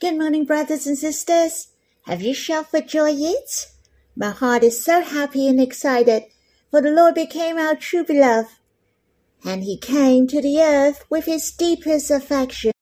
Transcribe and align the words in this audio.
Good 0.00 0.18
morning, 0.18 0.44
brothers 0.44 0.88
and 0.88 0.98
sisters. 0.98 1.68
Have 2.02 2.20
you 2.20 2.34
shouted 2.34 2.66
for 2.68 2.80
joy 2.80 3.10
yet? 3.10 3.70
My 4.16 4.30
heart 4.30 4.64
is 4.64 4.84
so 4.84 5.02
happy 5.02 5.46
and 5.46 5.60
excited, 5.60 6.24
for 6.68 6.82
the 6.82 6.90
Lord 6.90 7.14
became 7.14 7.58
our 7.58 7.76
true 7.76 8.02
beloved. 8.02 8.50
And 9.44 9.62
he 9.62 9.78
came 9.78 10.26
to 10.26 10.42
the 10.42 10.60
earth 10.60 11.04
with 11.08 11.26
his 11.26 11.52
deepest 11.52 12.10
affection. 12.10 12.72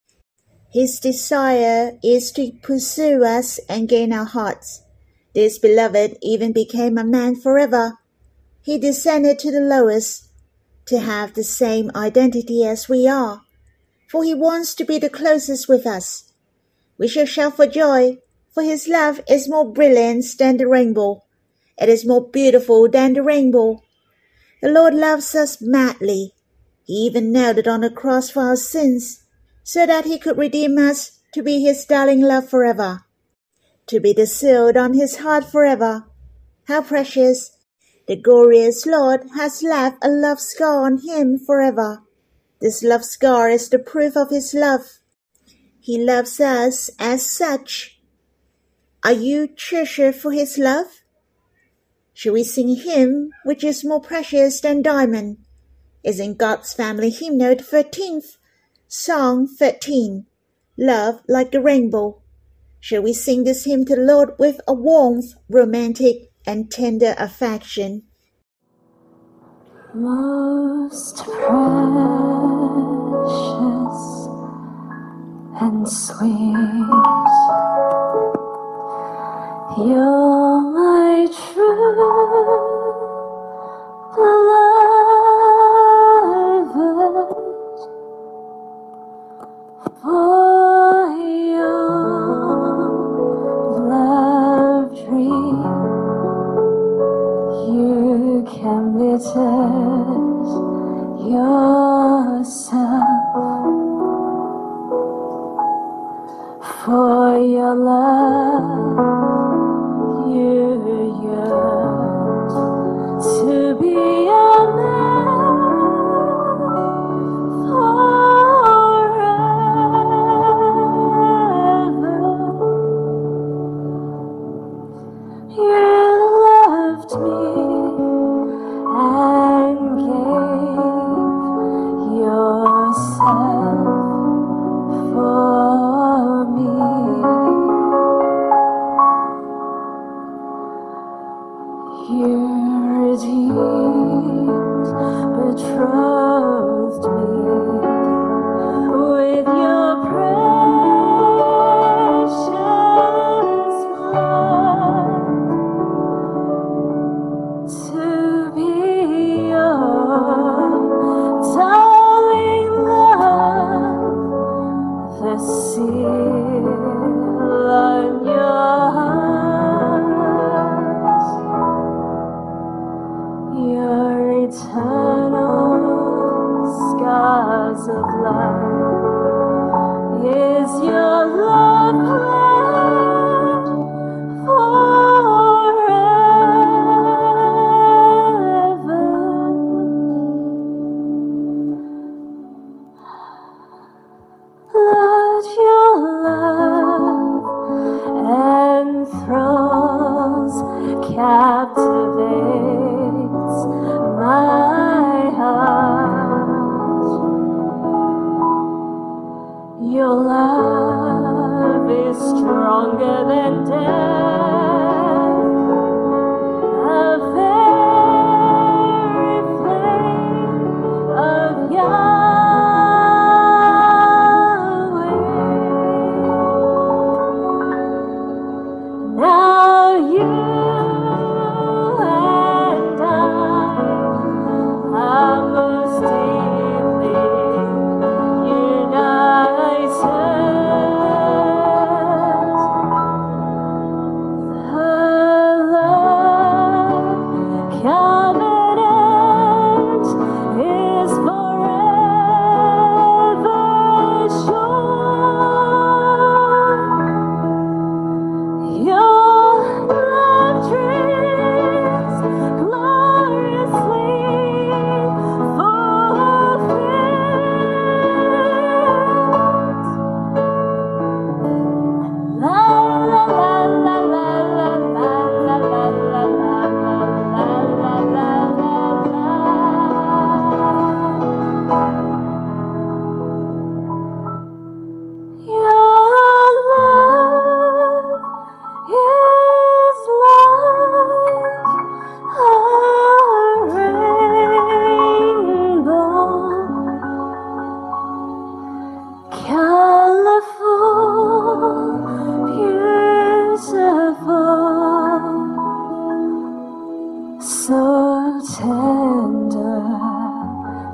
His 0.72 0.98
desire 0.98 1.98
is 2.02 2.32
to 2.32 2.52
pursue 2.62 3.22
us 3.22 3.60
and 3.68 3.90
gain 3.90 4.10
our 4.10 4.24
hearts. 4.24 4.82
This 5.34 5.58
beloved 5.58 6.16
even 6.22 6.52
became 6.52 6.96
a 6.96 7.04
man 7.04 7.36
forever. 7.36 7.98
He 8.62 8.78
descended 8.78 9.38
to 9.40 9.52
the 9.52 9.60
lowest 9.60 10.28
to 10.86 10.98
have 10.98 11.34
the 11.34 11.44
same 11.44 11.90
identity 11.94 12.64
as 12.64 12.88
we 12.88 13.06
are, 13.06 13.42
for 14.08 14.24
he 14.24 14.34
wants 14.34 14.74
to 14.76 14.84
be 14.84 14.98
the 14.98 15.10
closest 15.10 15.68
with 15.68 15.86
us. 15.86 16.31
We 17.02 17.08
shall 17.08 17.26
shout 17.26 17.56
for 17.56 17.66
joy, 17.66 18.18
for 18.54 18.62
his 18.62 18.86
love 18.86 19.22
is 19.28 19.48
more 19.48 19.68
brilliant 19.68 20.24
than 20.38 20.56
the 20.56 20.68
rainbow. 20.68 21.24
It 21.76 21.88
is 21.88 22.06
more 22.06 22.24
beautiful 22.24 22.88
than 22.88 23.14
the 23.14 23.24
rainbow. 23.24 23.82
The 24.62 24.68
Lord 24.68 24.94
loves 24.94 25.34
us 25.34 25.60
madly. 25.60 26.32
He 26.84 26.92
even 26.92 27.34
it 27.34 27.66
on 27.66 27.80
the 27.80 27.90
cross 27.90 28.30
for 28.30 28.44
our 28.44 28.54
sins, 28.54 29.24
so 29.64 29.84
that 29.84 30.04
he 30.04 30.16
could 30.16 30.38
redeem 30.38 30.78
us 30.78 31.18
to 31.32 31.42
be 31.42 31.60
his 31.60 31.84
darling 31.84 32.20
love 32.20 32.48
forever, 32.48 33.00
to 33.88 33.98
be 33.98 34.12
the 34.12 34.24
sealed 34.24 34.76
on 34.76 34.94
his 34.94 35.16
heart 35.16 35.50
forever. 35.50 36.04
How 36.68 36.82
precious! 36.82 37.50
The 38.06 38.14
glorious 38.14 38.86
Lord 38.86 39.22
has 39.34 39.60
left 39.64 39.98
a 40.04 40.08
love 40.08 40.38
scar 40.38 40.86
on 40.86 40.98
him 40.98 41.36
forever. 41.36 42.04
This 42.60 42.84
love 42.84 43.04
scar 43.04 43.50
is 43.50 43.68
the 43.68 43.80
proof 43.80 44.16
of 44.16 44.30
his 44.30 44.54
love. 44.54 45.00
He 45.82 45.98
loves 45.98 46.38
us 46.38 46.90
as 47.00 47.26
such. 47.26 47.98
Are 49.04 49.12
you 49.12 49.48
treasured 49.48 50.14
for 50.14 50.30
his 50.30 50.56
love? 50.56 51.02
Shall 52.14 52.34
we 52.34 52.44
sing 52.44 52.76
him, 52.76 53.32
which 53.44 53.64
is 53.64 53.84
more 53.84 54.00
precious 54.00 54.60
than 54.60 54.82
diamond? 54.82 55.38
Is 56.04 56.20
in 56.20 56.36
God's 56.36 56.72
family 56.72 57.10
hymnal 57.10 57.56
13th, 57.56 58.36
Song 58.86 59.48
13, 59.48 60.26
Love 60.78 61.20
like 61.26 61.52
a 61.52 61.60
rainbow. 61.60 62.22
Shall 62.78 63.02
we 63.02 63.12
sing 63.12 63.42
this 63.42 63.64
hymn 63.64 63.84
to 63.86 63.96
the 63.96 64.02
Lord 64.02 64.38
with 64.38 64.60
a 64.68 64.74
warmth, 64.74 65.34
romantic, 65.48 66.30
and 66.46 66.70
tender 66.70 67.16
affection? 67.18 68.04
Most 69.94 71.24
precious 71.24 72.51
and 75.64 75.88
sweet. 75.88 76.90
You're 79.78 80.60
my 80.74 81.28
true 81.38 81.94
beloved, 84.16 85.28
for 90.02 91.14
your 91.54 91.92
love 93.88 94.90
dream 95.04 95.62
you 97.70 98.44
can 98.50 98.82
be 98.98 99.10
test 99.12 99.51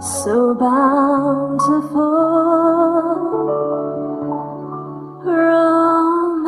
so 0.00 0.54
bountiful, 0.54 1.98
romantic, 5.24 6.38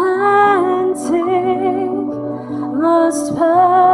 most 2.78 3.36
personal. 3.36 3.90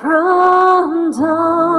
From 0.00 1.12
dawn. 1.12 1.71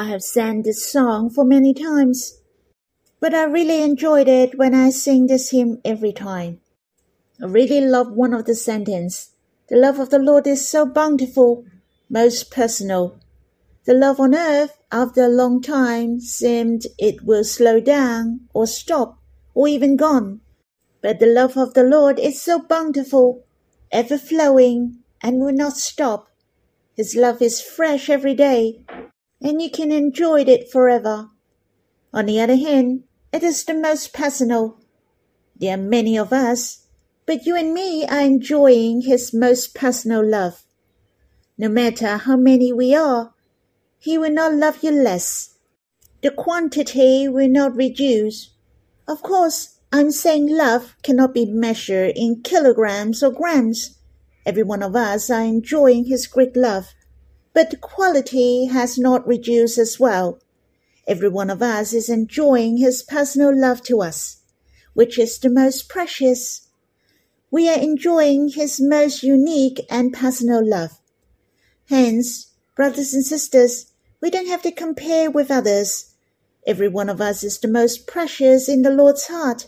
I 0.00 0.04
have 0.04 0.22
sang 0.22 0.62
this 0.62 0.90
song 0.90 1.28
for 1.28 1.44
many 1.44 1.74
times, 1.74 2.40
but 3.20 3.34
I 3.34 3.44
really 3.44 3.82
enjoyed 3.82 4.28
it 4.28 4.56
when 4.56 4.74
I 4.74 4.88
sing 4.88 5.26
this 5.26 5.50
hymn 5.50 5.78
every 5.84 6.10
time. 6.10 6.62
I 7.38 7.44
really 7.44 7.82
love 7.82 8.10
one 8.10 8.32
of 8.32 8.46
the 8.46 8.54
sentence. 8.54 9.32
The 9.68 9.76
love 9.76 9.98
of 9.98 10.08
the 10.08 10.18
Lord 10.18 10.46
is 10.46 10.66
so 10.66 10.86
bountiful, 10.86 11.66
most 12.08 12.50
personal. 12.50 13.20
The 13.84 13.92
love 13.92 14.18
on 14.18 14.34
earth, 14.34 14.78
after 14.90 15.24
a 15.24 15.28
long 15.28 15.60
time, 15.60 16.18
seemed 16.20 16.86
it 16.96 17.22
will 17.22 17.44
slow 17.44 17.78
down, 17.78 18.48
or 18.54 18.66
stop, 18.66 19.18
or 19.52 19.68
even 19.68 19.96
gone. 19.96 20.40
But 21.02 21.20
the 21.20 21.26
love 21.26 21.58
of 21.58 21.74
the 21.74 21.84
Lord 21.84 22.18
is 22.18 22.40
so 22.40 22.58
bountiful, 22.58 23.44
ever 23.92 24.16
flowing, 24.16 25.00
and 25.20 25.40
will 25.40 25.52
not 25.52 25.76
stop. 25.76 26.30
His 26.96 27.14
love 27.14 27.42
is 27.42 27.60
fresh 27.60 28.08
every 28.08 28.34
day, 28.34 28.80
and 29.42 29.62
you 29.62 29.70
can 29.70 29.90
enjoy 29.90 30.42
it 30.42 30.70
forever. 30.70 31.30
On 32.12 32.26
the 32.26 32.40
other 32.40 32.56
hand, 32.56 33.04
it 33.32 33.42
is 33.42 33.64
the 33.64 33.74
most 33.74 34.12
personal. 34.12 34.78
There 35.56 35.74
are 35.74 35.80
many 35.80 36.18
of 36.18 36.32
us, 36.32 36.86
but 37.26 37.46
you 37.46 37.56
and 37.56 37.72
me 37.72 38.04
are 38.06 38.20
enjoying 38.20 39.02
His 39.02 39.32
most 39.32 39.74
personal 39.74 40.26
love. 40.26 40.64
No 41.56 41.68
matter 41.68 42.16
how 42.16 42.36
many 42.36 42.72
we 42.72 42.94
are, 42.94 43.34
He 43.98 44.18
will 44.18 44.32
not 44.32 44.54
love 44.54 44.82
you 44.82 44.90
less. 44.90 45.54
The 46.22 46.30
quantity 46.30 47.28
will 47.28 47.48
not 47.48 47.76
reduce. 47.76 48.50
Of 49.06 49.22
course, 49.22 49.78
I'm 49.92 50.10
saying 50.10 50.48
love 50.48 50.96
cannot 51.02 51.34
be 51.34 51.46
measured 51.46 52.12
in 52.16 52.42
kilograms 52.42 53.22
or 53.22 53.30
grams. 53.30 53.96
Every 54.44 54.62
one 54.62 54.82
of 54.82 54.96
us 54.96 55.30
are 55.30 55.42
enjoying 55.42 56.06
His 56.06 56.26
great 56.26 56.56
love, 56.56 56.94
but 57.52 57.70
the 57.70 57.76
quality 57.76 58.66
has 58.66 58.98
not 58.98 59.26
reduced 59.26 59.78
as 59.78 59.98
well. 59.98 60.40
Every 61.06 61.28
one 61.28 61.50
of 61.50 61.62
us 61.62 61.92
is 61.92 62.08
enjoying 62.08 62.76
His 62.76 63.02
personal 63.02 63.58
love 63.58 63.82
to 63.84 64.00
us, 64.00 64.42
which 64.94 65.18
is 65.18 65.38
the 65.38 65.50
most 65.50 65.88
precious. 65.88 66.68
We 67.50 67.68
are 67.68 67.78
enjoying 67.78 68.50
His 68.50 68.80
most 68.80 69.22
unique 69.22 69.80
and 69.90 70.12
personal 70.12 70.64
love. 70.64 71.00
Hence, 71.88 72.52
brothers 72.76 73.12
and 73.12 73.24
sisters, 73.26 73.86
we 74.20 74.30
don't 74.30 74.48
have 74.48 74.62
to 74.62 74.70
compare 74.70 75.30
with 75.30 75.50
others. 75.50 76.14
Every 76.66 76.88
one 76.88 77.08
of 77.08 77.20
us 77.20 77.42
is 77.42 77.58
the 77.58 77.68
most 77.68 78.06
precious 78.06 78.68
in 78.68 78.82
the 78.82 78.90
Lord's 78.90 79.26
heart. 79.26 79.66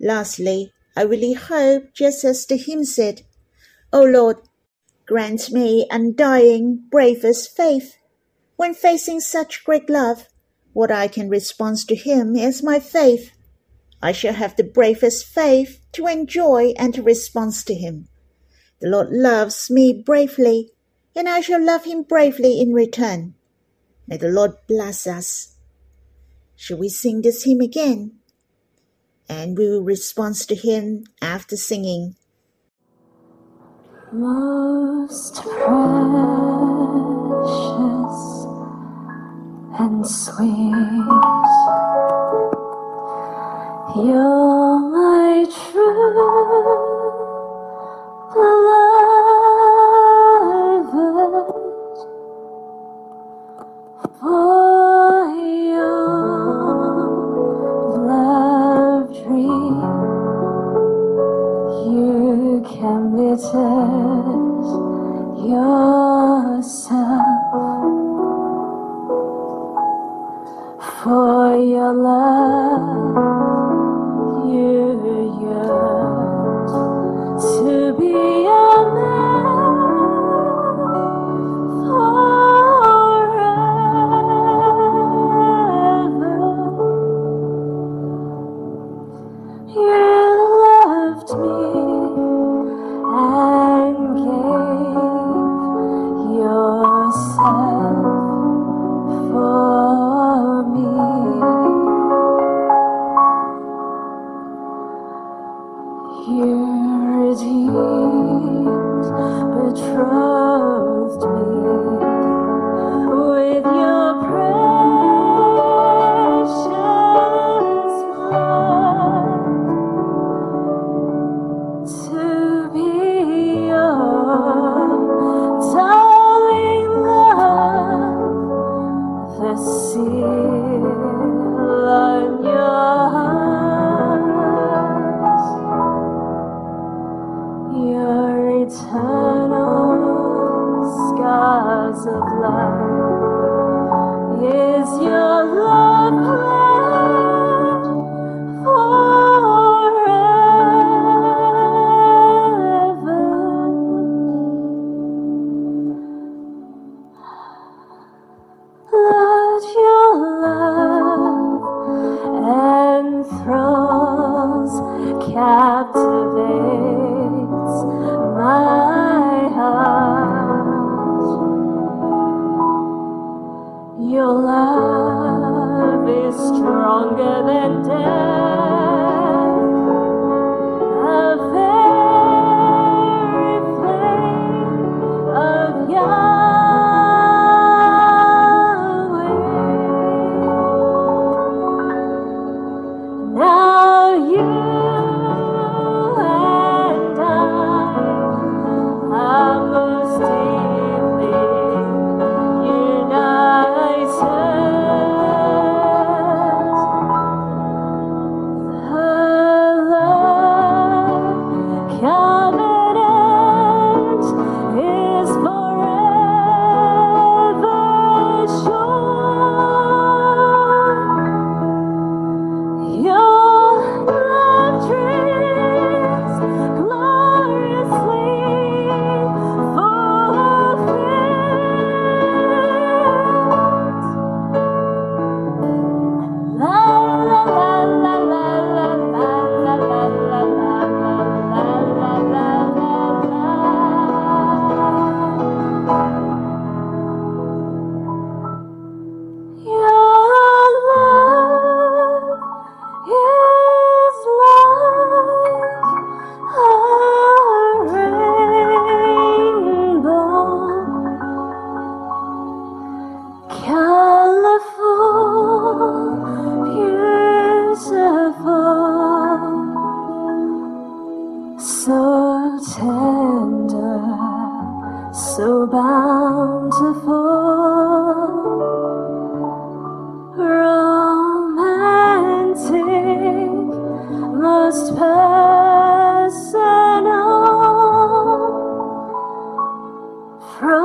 Lastly, 0.00 0.72
I 0.96 1.02
really 1.02 1.32
hope, 1.34 1.92
just 1.92 2.24
as 2.24 2.46
the 2.46 2.56
hymn 2.56 2.84
said, 2.84 3.22
O 3.92 4.02
Lord, 4.02 4.36
grant 5.06 5.50
me 5.50 5.86
undying, 5.90 6.84
bravest 6.90 7.56
faith. 7.56 7.96
When 8.56 8.74
facing 8.74 9.20
such 9.20 9.64
great 9.64 9.90
love, 9.90 10.28
what 10.72 10.90
I 10.90 11.08
can 11.08 11.28
respond 11.28 11.78
to 11.88 11.94
Him 11.94 12.34
is 12.36 12.62
my 12.62 12.80
faith. 12.80 13.32
I 14.02 14.12
shall 14.12 14.34
have 14.34 14.56
the 14.56 14.64
bravest 14.64 15.26
faith 15.26 15.80
to 15.92 16.06
enjoy 16.06 16.72
and 16.78 16.94
to 16.94 17.02
respond 17.02 17.54
to 17.66 17.74
Him. 17.74 18.08
The 18.80 18.88
Lord 18.88 19.10
loves 19.10 19.70
me 19.70 20.02
bravely, 20.04 20.70
and 21.14 21.28
I 21.28 21.40
shall 21.40 21.64
love 21.64 21.84
Him 21.84 22.02
bravely 22.02 22.60
in 22.60 22.72
return. 22.72 23.34
May 24.06 24.16
the 24.16 24.28
Lord 24.28 24.52
bless 24.68 25.06
us. 25.06 25.54
Shall 26.56 26.78
we 26.78 26.88
sing 26.88 27.22
this 27.22 27.44
hymn 27.44 27.60
again? 27.60 28.18
And 29.28 29.56
we 29.56 29.68
will 29.68 29.82
respond 29.82 30.36
to 30.36 30.54
Him 30.54 31.04
after 31.22 31.56
singing. 31.56 32.16
Most 34.14 35.42
precious 35.42 35.74
and 39.76 40.06
sweet, 40.06 40.54
you're 43.96 44.78
my 44.94 45.44
true 45.50 46.14
beloved. 48.32 48.94
For 54.20 55.34
your 55.74 55.98
love 58.06 59.10
dream 59.10 59.82
you 61.90 62.62
committed 62.78 63.93
yourself 65.64 67.24
for 71.02 71.56
your 71.56 71.92
love. 71.92 73.53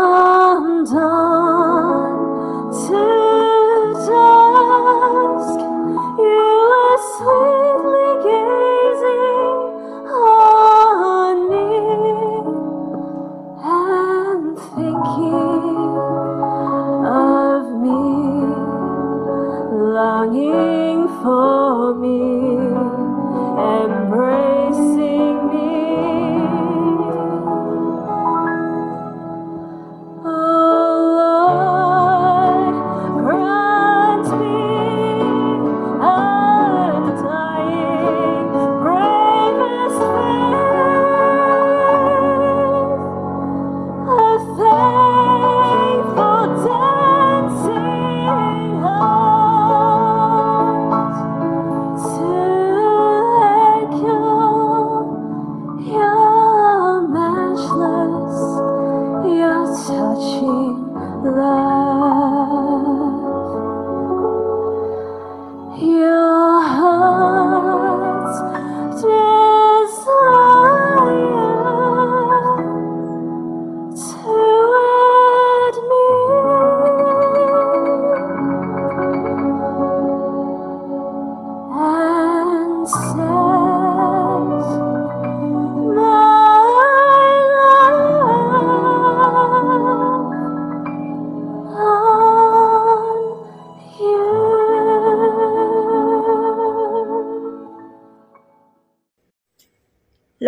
undone. 0.10 1.30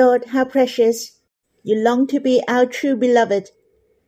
Lord, 0.02 0.26
how 0.34 0.46
precious. 0.46 1.20
You 1.64 1.76
long 1.78 2.08
to 2.08 2.20
be 2.20 2.42
our 2.48 2.66
true 2.66 2.96
beloved. 2.96 3.52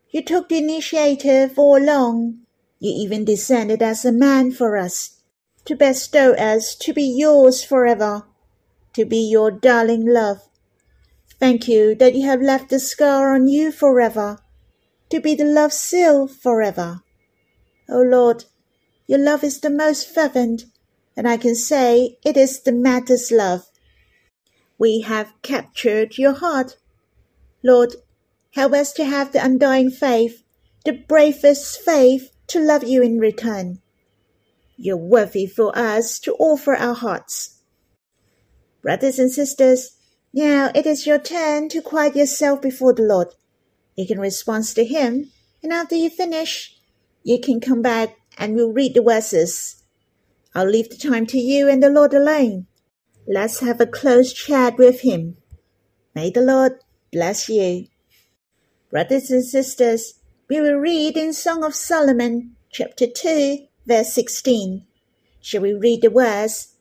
You 0.10 0.24
took 0.24 0.50
the 0.50 0.58
initiative 0.58 1.60
all 1.60 1.78
along. 1.78 2.40
You 2.80 2.92
even 3.04 3.26
descended 3.26 3.84
as 3.84 4.04
a 4.04 4.12
man 4.12 4.52
for 4.52 4.76
us, 4.76 5.22
to 5.66 5.76
bestow 5.76 6.34
us 6.34 6.76
to 6.78 6.94
be 6.94 7.04
yours 7.04 7.64
forever, 7.64 8.26
to 8.94 9.06
be 9.06 9.20
your 9.20 9.52
darling 9.52 10.06
love. 10.06 10.40
Thank 11.40 11.68
you 11.68 11.94
that 11.96 12.16
you 12.16 12.26
have 12.26 12.42
left 12.42 12.70
the 12.70 12.80
scar 12.80 13.36
on 13.36 13.48
you 13.48 13.72
forever, 13.72 14.40
to 15.10 15.20
be 15.20 15.36
the 15.36 15.46
love 15.46 15.74
seal 15.74 16.28
forever. 16.28 17.02
O 17.88 18.02
Lord, 18.02 18.46
your 19.06 19.20
love 19.20 19.44
is 19.44 19.60
the 19.60 19.70
most 19.70 20.10
fervent, 20.14 20.66
and 21.16 21.28
I 21.28 21.38
can 21.38 21.56
say 21.56 22.18
it 22.26 22.36
is 22.36 22.62
the 22.62 22.72
maddest 22.72 23.32
love. 23.32 23.68
We 24.84 25.00
have 25.00 25.32
captured 25.44 26.18
your 26.18 26.34
heart. 26.34 26.76
Lord, 27.64 27.96
help 28.52 28.74
us 28.74 28.92
to 28.96 29.06
have 29.06 29.32
the 29.32 29.42
undying 29.42 29.90
faith, 29.90 30.44
the 30.84 30.92
bravest 30.92 31.80
faith 31.80 32.34
to 32.48 32.60
love 32.60 32.84
you 32.84 33.02
in 33.02 33.18
return. 33.18 33.80
You're 34.76 34.98
worthy 34.98 35.46
for 35.46 35.72
us 35.74 36.20
to 36.20 36.36
offer 36.36 36.76
our 36.76 36.96
hearts. 36.96 37.62
Brothers 38.82 39.20
and 39.20 39.32
sisters, 39.32 39.92
now 40.34 40.70
it 40.76 40.86
is 40.86 41.08
your 41.08 41.18
turn 41.18 41.70
to 41.70 41.82
quiet 41.82 42.18
yourself 42.18 42.62
before 42.62 42.94
the 42.94 43.04
Lord. 43.04 43.30
You 43.96 44.06
can 44.06 44.20
respond 44.20 44.66
to 44.66 44.84
him, 44.84 45.32
and 45.64 45.72
after 45.72 45.96
you 45.96 46.10
finish, 46.10 46.78
you 47.24 47.40
can 47.40 47.62
come 47.62 47.82
back 47.82 48.18
and 48.38 48.54
we'll 48.54 48.74
read 48.74 48.96
the 48.96 49.02
verses. 49.02 49.82
I'll 50.54 50.68
leave 50.68 50.90
the 50.90 50.98
time 50.98 51.26
to 51.28 51.38
you 51.38 51.70
and 51.70 51.82
the 51.82 51.90
Lord 51.90 52.14
alone. 52.14 52.68
Let's 53.26 53.60
have 53.60 53.80
a 53.80 53.86
close 53.86 54.34
chat 54.34 54.78
with 54.78 55.00
him. 55.02 55.38
May 56.14 56.30
the 56.30 56.42
Lord 56.42 56.74
bless 57.10 57.48
you. 57.48 57.88
Brothers 58.92 59.32
and 59.32 59.46
sisters, 59.46 60.16
we 60.50 60.60
will 60.60 60.76
read 60.76 61.16
in 61.16 61.32
Song 61.32 61.64
of 61.64 61.74
Solomon, 61.74 62.58
chapter 62.70 63.08
2, 63.08 63.66
verse 63.86 64.12
16. 64.14 64.86
Shall 65.40 65.62
we 65.62 65.74
read 65.74 66.02
the 66.02 66.12
words? 66.12 66.76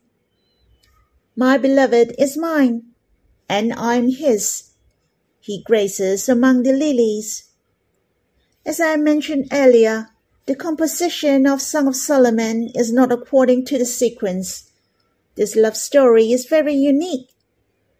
My 1.36 1.58
beloved 1.58 2.16
is 2.18 2.36
mine, 2.36 2.86
and 3.48 3.72
I 3.72 3.94
am 3.94 4.10
his. 4.10 4.72
He 5.38 5.62
graces 5.62 6.28
among 6.28 6.64
the 6.64 6.72
lilies. 6.72 7.50
As 8.66 8.80
I 8.80 8.96
mentioned 8.96 9.46
earlier, 9.52 10.08
the 10.46 10.56
composition 10.56 11.46
of 11.46 11.62
Song 11.62 11.86
of 11.86 11.94
Solomon 11.94 12.68
is 12.74 12.92
not 12.92 13.12
according 13.12 13.64
to 13.66 13.78
the 13.78 13.86
sequence. 13.86 14.71
This 15.34 15.56
love 15.56 15.76
story 15.76 16.30
is 16.30 16.44
very 16.44 16.74
unique. 16.74 17.30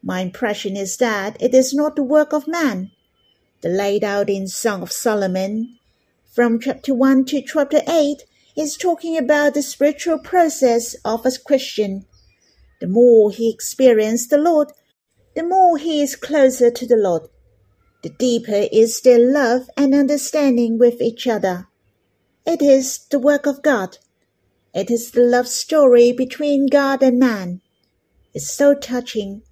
My 0.02 0.20
impression 0.20 0.76
is 0.76 0.96
that 0.98 1.40
it 1.40 1.54
is 1.54 1.72
not 1.72 1.96
the 1.96 2.02
work 2.02 2.32
of 2.32 2.46
man. 2.46 2.90
The 3.62 3.68
laid 3.68 4.04
out 4.04 4.28
in 4.28 4.48
Song 4.48 4.82
of 4.82 4.92
Solomon, 4.92 5.78
from 6.34 6.60
chapter 6.60 6.94
1 6.94 7.24
to 7.26 7.42
chapter 7.42 7.80
8, 7.88 8.24
is 8.56 8.76
talking 8.76 9.16
about 9.16 9.54
the 9.54 9.62
spiritual 9.62 10.18
process 10.18 10.94
of 11.04 11.24
a 11.24 11.30
Christian. 11.46 12.04
The 12.80 12.88
more 12.88 13.30
he 13.30 13.50
experiences 13.50 14.28
the 14.28 14.38
Lord, 14.38 14.72
the 15.34 15.42
more 15.42 15.78
he 15.78 16.02
is 16.02 16.16
closer 16.16 16.70
to 16.70 16.86
the 16.86 16.96
Lord. 16.96 17.22
The 18.02 18.10
deeper 18.10 18.66
is 18.70 19.00
their 19.00 19.18
love 19.18 19.70
and 19.76 19.94
understanding 19.94 20.78
with 20.78 21.00
each 21.00 21.26
other. 21.26 21.68
It 22.44 22.60
is 22.60 23.06
the 23.10 23.20
work 23.20 23.46
of 23.46 23.62
God. 23.62 23.98
It 24.74 24.90
is 24.90 25.10
the 25.10 25.22
love 25.22 25.48
story 25.48 26.12
between 26.12 26.66
God 26.66 27.02
and 27.02 27.18
man. 27.18 27.60
It's 28.32 28.50
so 28.50 28.74
touching. 28.74 29.42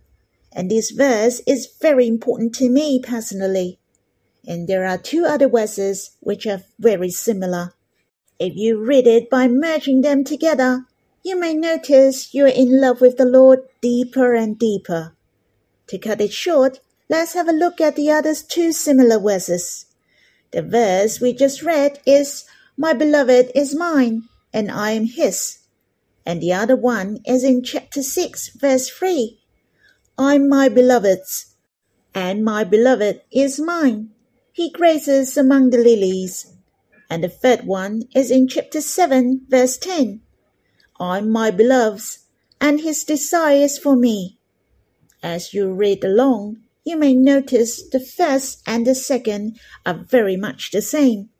And 0.52 0.70
this 0.70 0.90
verse 0.90 1.40
is 1.46 1.68
very 1.80 2.06
important 2.08 2.54
to 2.56 2.68
me 2.68 3.00
personally. 3.02 3.78
And 4.46 4.66
there 4.66 4.86
are 4.86 4.96
two 4.96 5.26
other 5.26 5.48
verses 5.48 6.12
which 6.20 6.46
are 6.46 6.62
very 6.78 7.10
similar. 7.10 7.74
If 8.38 8.56
you 8.56 8.82
read 8.82 9.06
it 9.06 9.28
by 9.28 9.46
merging 9.48 10.00
them 10.00 10.24
together, 10.24 10.86
you 11.22 11.38
may 11.38 11.52
notice 11.52 12.32
you're 12.32 12.48
in 12.48 12.80
love 12.80 13.02
with 13.02 13.18
the 13.18 13.26
Lord 13.26 13.60
deeper 13.82 14.34
and 14.34 14.58
deeper. 14.58 15.14
To 15.88 15.98
cut 15.98 16.22
it 16.22 16.32
short, 16.32 16.80
let's 17.10 17.34
have 17.34 17.48
a 17.48 17.52
look 17.52 17.78
at 17.78 17.96
the 17.96 18.10
other 18.10 18.34
two 18.34 18.72
similar 18.72 19.18
verses. 19.18 19.84
The 20.52 20.62
verse 20.62 21.20
we 21.20 21.34
just 21.34 21.62
read 21.62 22.00
is, 22.06 22.46
My 22.78 22.94
beloved 22.94 23.52
is 23.54 23.74
mine, 23.74 24.29
and 24.52 24.70
I 24.70 24.92
am 24.92 25.06
his. 25.06 25.58
And 26.26 26.40
the 26.40 26.52
other 26.52 26.76
one 26.76 27.18
is 27.24 27.44
in 27.44 27.62
chapter 27.62 28.02
6, 28.02 28.50
verse 28.56 28.88
3. 28.88 29.40
I'm 30.18 30.48
my 30.48 30.68
beloved's, 30.68 31.54
and 32.14 32.44
my 32.44 32.64
beloved 32.64 33.22
is 33.32 33.58
mine. 33.58 34.10
He 34.52 34.70
grazes 34.70 35.36
among 35.36 35.70
the 35.70 35.78
lilies. 35.78 36.52
And 37.08 37.24
the 37.24 37.28
third 37.28 37.66
one 37.66 38.02
is 38.14 38.30
in 38.30 38.46
chapter 38.48 38.80
7, 38.80 39.46
verse 39.48 39.78
10. 39.78 40.20
I'm 41.00 41.30
my 41.30 41.50
beloved's, 41.50 42.26
and 42.60 42.80
his 42.80 43.04
desire 43.04 43.64
is 43.64 43.78
for 43.78 43.96
me. 43.96 44.38
As 45.22 45.54
you 45.54 45.72
read 45.72 46.04
along, 46.04 46.58
you 46.84 46.96
may 46.96 47.14
notice 47.14 47.82
the 47.88 48.00
first 48.00 48.62
and 48.66 48.86
the 48.86 48.94
second 48.94 49.58
are 49.84 49.94
very 49.94 50.36
much 50.36 50.70
the 50.70 50.82
same. 50.82 51.30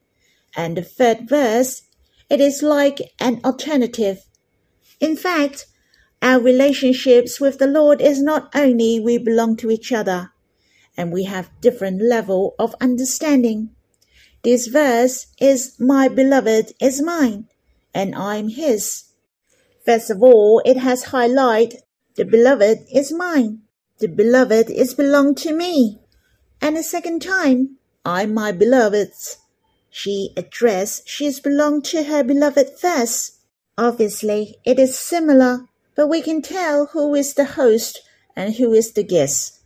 And 0.57 0.77
the 0.77 0.83
third 0.83 1.29
verse, 1.29 1.83
it 2.31 2.41
is 2.41 2.63
like 2.63 2.99
an 3.19 3.41
alternative. 3.45 4.25
In 5.01 5.17
fact, 5.17 5.67
our 6.23 6.41
relationships 6.41 7.41
with 7.41 7.59
the 7.59 7.67
Lord 7.67 8.01
is 8.01 8.23
not 8.23 8.51
only 8.55 9.01
we 9.01 9.19
belong 9.19 9.57
to 9.57 9.71
each 9.71 9.93
other, 9.93 10.31
and 10.97 11.13
we 11.13 11.25
have 11.25 11.51
different 11.61 12.01
level 12.01 12.55
of 12.59 12.75
understanding. 12.81 13.71
This 14.43 14.69
verse 14.69 15.27
is 15.41 15.75
my 15.79 16.09
beloved 16.09 16.73
is 16.81 17.03
mine, 17.03 17.49
and 17.93 18.15
I'm 18.15 18.49
his. 18.49 19.05
First 19.85 20.11
of 20.11 20.23
all, 20.23 20.63
it 20.65 20.77
has 20.77 21.05
highlight 21.05 21.75
the 22.17 22.25
beloved 22.25 22.87
is 22.93 23.13
mine. 23.13 23.63
The 23.99 24.09
beloved 24.09 24.71
is 24.71 24.95
belong 24.95 25.35
to 25.37 25.53
me. 25.53 26.01
And 26.61 26.77
a 26.77 26.83
second 26.83 27.23
time, 27.23 27.79
I'm 28.05 28.35
my 28.35 28.53
beloved's. 28.53 29.39
She 29.91 30.33
addressed 30.37 31.09
she's 31.09 31.41
belonged 31.41 31.85
to 31.87 32.05
her 32.05 32.23
beloved 32.23 32.79
first. 32.79 33.39
Obviously, 33.77 34.57
it 34.65 34.79
is 34.79 34.99
similar, 34.99 35.67
but 35.95 36.09
we 36.09 36.23
can 36.23 36.43
tell 36.43 36.87
who 36.87 37.15
is 37.15 37.35
the 37.35 37.45
host 37.45 38.01
and 38.35 38.55
who 38.55 38.73
is 38.73 38.93
the 38.93 39.03
guest. 39.03 39.61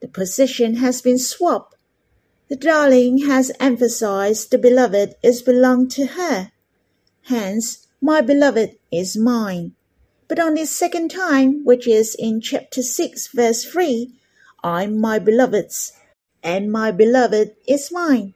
The 0.00 0.08
position 0.08 0.76
has 0.76 1.02
been 1.02 1.18
swapped 1.18 1.76
the 2.48 2.54
darling 2.54 3.26
has 3.26 3.50
emphasized 3.58 4.52
the 4.52 4.58
beloved 4.58 5.16
is 5.20 5.42
belonged 5.42 5.90
to 5.92 6.06
her. 6.06 6.52
Hence, 7.22 7.88
my 8.00 8.20
beloved 8.20 8.78
is 8.92 9.16
mine. 9.16 9.72
But 10.28 10.38
on 10.38 10.54
this 10.54 10.70
second 10.70 11.10
time, 11.10 11.64
which 11.64 11.88
is 11.88 12.14
in 12.16 12.40
chapter 12.40 12.82
6, 12.82 13.28
verse 13.34 13.64
3, 13.64 14.14
I'm 14.62 15.00
my 15.00 15.18
beloved's, 15.18 15.92
and 16.40 16.70
my 16.70 16.92
beloved 16.92 17.56
is 17.66 17.90
mine. 17.90 18.34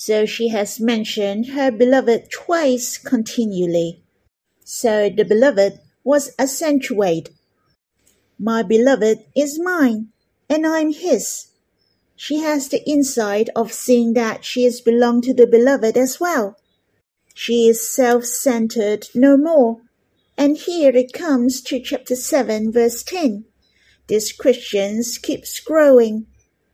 So 0.00 0.24
she 0.24 0.48
has 0.48 0.80
mentioned 0.80 1.48
her 1.48 1.70
beloved 1.70 2.30
twice 2.30 2.96
continually. 2.96 4.02
So 4.64 5.10
the 5.10 5.26
beloved 5.26 5.78
was 6.02 6.30
accentuated. 6.38 7.34
My 8.38 8.62
beloved 8.62 9.26
is 9.36 9.60
mine, 9.60 10.08
and 10.48 10.66
I'm 10.66 10.94
his. 10.94 11.48
She 12.16 12.38
has 12.38 12.68
the 12.68 12.82
insight 12.88 13.50
of 13.54 13.74
seeing 13.74 14.14
that 14.14 14.42
she 14.42 14.64
is 14.64 14.80
belong 14.80 15.20
to 15.20 15.34
the 15.34 15.46
beloved 15.46 15.98
as 15.98 16.18
well. 16.18 16.56
She 17.34 17.68
is 17.68 17.86
self-centered 17.86 19.08
no 19.14 19.36
more. 19.36 19.82
And 20.34 20.56
here 20.56 20.96
it 20.96 21.12
comes 21.12 21.60
to 21.64 21.78
chapter 21.78 22.16
7 22.16 22.72
verse 22.72 23.02
10. 23.02 23.44
This 24.06 24.32
Christians 24.32 25.18
keeps 25.18 25.60
growing. 25.60 26.26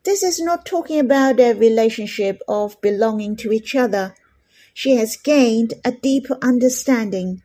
This 0.07 0.23
is 0.23 0.39
not 0.39 0.65
talking 0.65 1.01
about 1.01 1.37
their 1.37 1.57
relationship 1.57 2.41
of 2.47 2.81
belonging 2.81 3.35
to 3.39 3.51
each 3.53 3.75
other. 3.75 4.15
She 4.73 4.95
has 4.95 5.17
gained 5.17 5.75
a 5.85 5.91
deeper 5.91 6.39
understanding. 6.41 7.43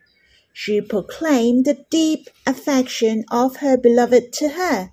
She 0.53 0.79
proclaimed 0.79 1.65
the 1.65 1.83
deep 1.89 2.29
affection 2.45 3.25
of 3.31 3.55
her 3.57 3.77
beloved 3.77 4.31
to 4.33 4.49
her. 4.49 4.91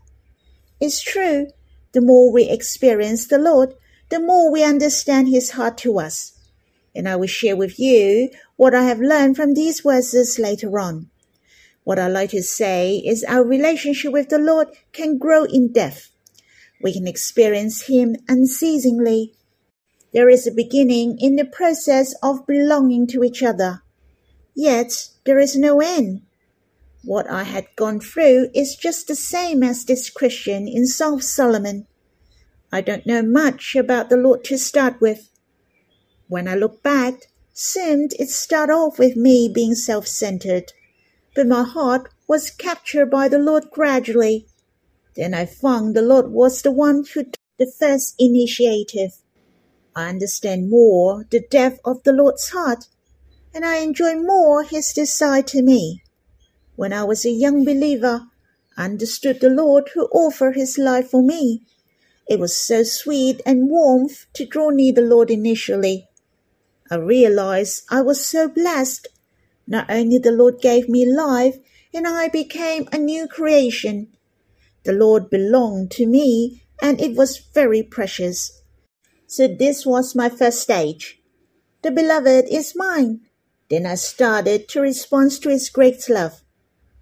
It's 0.81 1.03
true, 1.03 1.49
the 1.93 2.01
more 2.01 2.33
we 2.33 2.49
experience 2.49 3.27
the 3.27 3.37
Lord, 3.37 3.75
the 4.09 4.19
more 4.19 4.51
we 4.51 4.65
understand 4.65 5.29
His 5.29 5.51
heart 5.51 5.77
to 5.79 5.99
us. 5.99 6.33
And 6.95 7.07
I 7.07 7.17
will 7.17 7.27
share 7.27 7.55
with 7.55 7.79
you 7.79 8.31
what 8.57 8.75
I 8.75 8.85
have 8.85 8.99
learned 8.99 9.37
from 9.37 9.53
these 9.53 9.81
verses 9.81 10.39
later 10.39 10.79
on. 10.81 11.11
What 11.85 11.99
I 11.99 12.09
like 12.09 12.31
to 12.31 12.43
say 12.43 12.97
is 12.97 13.25
our 13.25 13.45
relationship 13.45 14.11
with 14.11 14.31
the 14.31 14.39
Lord 14.39 14.69
can 14.93 15.19
grow 15.19 15.45
in 15.45 15.71
depth. 15.71 16.11
We 16.81 16.93
can 16.93 17.07
experience 17.07 17.87
Him 17.87 18.17
unceasingly. 18.29 19.35
There 20.13 20.29
is 20.29 20.47
a 20.47 20.53
beginning 20.53 21.19
in 21.21 21.37
the 21.37 21.45
process 21.45 22.15
of 22.23 22.47
belonging 22.47 23.07
to 23.09 23.25
each 23.25 23.43
other. 23.43 23.83
Yet 24.55 25.09
there 25.25 25.39
is 25.39 25.57
no 25.57 25.81
end. 25.81 26.23
What 27.05 27.31
I 27.31 27.45
had 27.45 27.67
gone 27.77 28.01
through 28.01 28.51
is 28.55 28.77
just 28.77 29.07
the 29.07 29.15
same 29.15 29.63
as 29.63 29.85
this 29.85 30.11
Christian 30.11 30.67
in 30.67 30.87
of 31.01 31.23
Solomon. 31.23 31.87
I 32.73 32.81
don't 32.81 33.07
know 33.07 33.23
much 33.23 33.77
about 33.77 34.11
the 34.11 34.17
Lord 34.17 34.45
to 34.45 34.59
start 34.59 35.01
with. 35.01 35.31
When 36.29 36.47
I 36.47 36.55
look 36.55 36.83
back, 36.83 37.31
seemed 37.55 38.13
it 38.19 38.29
started 38.29 38.73
off 38.73 38.99
with 38.99 39.17
me 39.17 39.51
being 39.53 39.75
self-centered, 39.75 40.73
but 41.35 41.47
my 41.47 41.63
heart 41.63 42.09
was 42.27 42.51
captured 42.51 43.11
by 43.11 43.29
the 43.29 43.39
Lord 43.39 43.71
gradually. 43.71 44.47
Then 45.19 45.35
I 45.35 45.47
found 45.47 45.97
the 45.97 46.03
Lord 46.03 46.31
was 46.31 46.63
the 46.63 46.71
one 46.71 47.03
who 47.13 47.25
took 47.25 47.41
the 47.59 47.67
first 47.67 48.15
initiative. 48.21 49.15
I 49.97 50.11
understand 50.11 50.71
more 50.71 51.27
the 51.29 51.41
depth 51.41 51.81
of 51.85 52.05
the 52.05 52.13
Lord's 52.13 52.51
heart, 52.51 52.85
and 53.53 53.65
I 53.65 53.79
enjoy 53.79 54.15
more 54.15 54.63
his 54.63 54.93
desire 54.93 55.43
to 55.43 55.61
me. 55.61 56.05
When 56.77 56.93
I 56.93 57.03
was 57.03 57.27
a 57.27 57.31
young 57.31 57.65
believer, 57.65 58.29
I 58.77 58.85
understood 58.85 59.41
the 59.41 59.51
Lord 59.51 59.89
who 59.93 60.07
offered 60.13 60.55
his 60.55 60.79
life 60.79 61.11
for 61.11 61.21
me. 61.21 61.63
It 62.29 62.39
was 62.39 62.57
so 62.57 62.85
sweet 62.85 63.41
and 63.45 63.69
warm 63.69 64.11
to 64.35 64.47
draw 64.47 64.71
near 64.71 64.93
the 64.93 65.01
Lord 65.01 65.33
initially. 65.33 66.07
I 66.93 66.95
realized 66.95 67.83
I 67.91 68.03
was 68.03 68.25
so 68.25 68.47
blessed. 68.47 69.09
Not 69.67 69.91
only 69.91 70.19
the 70.19 70.31
Lord 70.31 70.61
gave 70.61 70.89
me 70.89 71.05
life, 71.05 71.59
and 71.93 72.07
I 72.07 72.29
became 72.29 72.89
a 72.93 72.99
new 72.99 73.27
creation. 73.27 74.13
The 74.89 74.95
Lord 74.95 75.29
belonged 75.29 75.91
to 75.99 76.07
me, 76.07 76.63
and 76.81 76.99
it 76.99 77.15
was 77.15 77.37
very 77.53 77.83
precious. 77.83 78.63
So 79.27 79.47
this 79.47 79.85
was 79.85 80.15
my 80.15 80.31
first 80.31 80.63
stage. 80.63 81.21
The 81.83 81.91
beloved 81.91 82.47
is 82.51 82.75
mine. 82.75 83.21
Then 83.69 83.85
I 83.85 83.97
started 83.97 84.67
to 84.71 84.81
respond 84.81 85.33
to 85.43 85.51
his 85.51 85.69
great 85.69 86.09
love. 86.09 86.41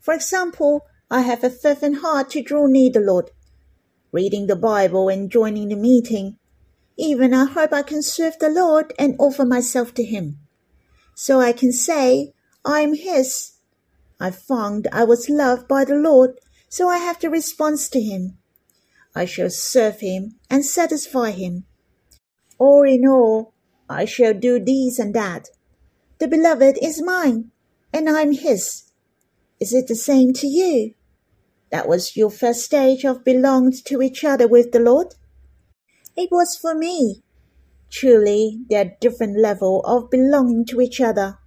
For 0.00 0.14
example, 0.14 0.80
I 1.12 1.20
have 1.20 1.44
a 1.44 1.48
fervent 1.48 1.98
heart 1.98 2.30
to 2.30 2.42
draw 2.42 2.66
near 2.66 2.90
the 2.90 2.98
Lord, 2.98 3.30
reading 4.10 4.48
the 4.48 4.56
Bible 4.56 5.08
and 5.08 5.30
joining 5.30 5.68
the 5.68 5.76
meeting. 5.76 6.38
Even 6.96 7.32
I 7.32 7.44
hope 7.44 7.72
I 7.72 7.82
can 7.82 8.02
serve 8.02 8.36
the 8.40 8.48
Lord 8.48 8.94
and 8.98 9.14
offer 9.20 9.44
myself 9.44 9.94
to 9.94 10.02
Him. 10.02 10.40
So 11.14 11.40
I 11.40 11.52
can 11.52 11.70
say, 11.70 12.32
I 12.64 12.80
am 12.80 12.94
His. 12.94 13.52
I 14.18 14.32
found 14.32 14.88
I 14.90 15.04
was 15.04 15.30
loved 15.30 15.68
by 15.68 15.84
the 15.84 15.94
Lord, 15.94 16.40
so 16.68 16.88
I 16.88 16.98
have 16.98 17.18
to 17.20 17.30
respond 17.30 17.78
to 17.78 18.00
Him. 18.00 18.38
I 19.14 19.24
shall 19.24 19.50
serve 19.50 20.00
Him 20.00 20.36
and 20.50 20.64
satisfy 20.64 21.30
Him. 21.30 21.64
All 22.58 22.82
in 22.82 23.06
all, 23.06 23.54
I 23.88 24.04
shall 24.04 24.34
do 24.34 24.58
this 24.58 24.98
and 24.98 25.14
that. 25.14 25.48
The 26.18 26.28
beloved 26.28 26.78
is 26.82 27.02
mine, 27.02 27.50
and 27.92 28.08
I 28.08 28.22
am 28.22 28.32
His. 28.32 28.84
Is 29.60 29.72
it 29.72 29.88
the 29.88 29.94
same 29.94 30.32
to 30.34 30.46
you? 30.46 30.94
That 31.70 31.88
was 31.88 32.16
your 32.16 32.30
first 32.30 32.62
stage 32.62 33.04
of 33.04 33.24
belonged 33.24 33.84
to 33.86 34.02
each 34.02 34.24
other 34.24 34.46
with 34.46 34.72
the 34.72 34.80
Lord? 34.80 35.14
It 36.16 36.30
was 36.30 36.56
for 36.56 36.74
me. 36.74 37.22
Truly, 37.90 38.60
there 38.68 38.84
are 38.84 38.96
different 39.00 39.38
level 39.38 39.80
of 39.84 40.10
belonging 40.10 40.64
to 40.66 40.80
each 40.80 41.00
other. 41.00 41.38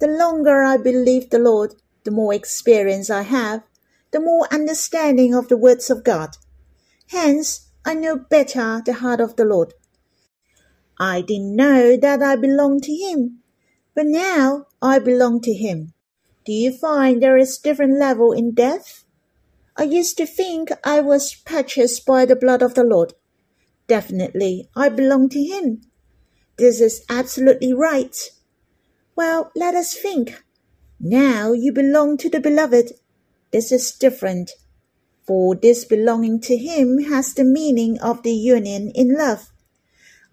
The 0.00 0.08
longer 0.08 0.62
I 0.62 0.76
believe 0.76 1.30
the 1.30 1.38
Lord, 1.38 1.74
the 2.04 2.10
more 2.10 2.32
experience 2.32 3.10
I 3.10 3.22
have, 3.22 3.62
the 4.12 4.20
more 4.20 4.46
understanding 4.52 5.34
of 5.34 5.48
the 5.48 5.56
words 5.56 5.90
of 5.90 6.04
God. 6.04 6.36
Hence, 7.08 7.68
I 7.84 7.94
know 7.94 8.16
better 8.16 8.82
the 8.84 8.94
heart 8.94 9.20
of 9.20 9.36
the 9.36 9.44
Lord. 9.44 9.74
I 10.98 11.22
didn't 11.22 11.56
know 11.56 11.96
that 11.96 12.22
I 12.22 12.36
belonged 12.36 12.82
to 12.84 12.94
Him, 12.94 13.40
but 13.94 14.06
now 14.06 14.66
I 14.82 14.98
belong 14.98 15.40
to 15.42 15.54
Him. 15.54 15.94
Do 16.44 16.52
you 16.52 16.72
find 16.72 17.22
there 17.22 17.38
is 17.38 17.58
different 17.58 17.98
level 17.98 18.32
in 18.32 18.52
death? 18.52 19.04
I 19.76 19.84
used 19.84 20.18
to 20.18 20.26
think 20.26 20.70
I 20.84 21.00
was 21.00 21.34
purchased 21.34 22.04
by 22.04 22.26
the 22.26 22.36
blood 22.36 22.60
of 22.60 22.74
the 22.74 22.84
Lord. 22.84 23.14
Definitely, 23.86 24.68
I 24.76 24.88
belong 24.88 25.28
to 25.30 25.42
Him. 25.42 25.82
This 26.58 26.80
is 26.80 27.04
absolutely 27.08 27.72
right. 27.72 28.14
Well, 29.16 29.50
let 29.56 29.74
us 29.74 29.94
think. 29.94 30.42
Now 31.00 31.52
you 31.52 31.72
belong 31.72 32.18
to 32.18 32.28
the 32.28 32.40
Beloved. 32.40 32.92
This 33.52 33.72
is 33.72 33.92
different. 33.92 34.52
For 35.26 35.54
this 35.54 35.84
belonging 35.84 36.40
to 36.42 36.56
Him 36.56 37.04
has 37.04 37.34
the 37.34 37.44
meaning 37.44 37.98
of 38.00 38.22
the 38.22 38.32
union 38.32 38.90
in 38.94 39.16
love. 39.16 39.50